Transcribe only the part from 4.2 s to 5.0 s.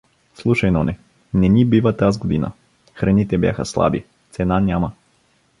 цена няма.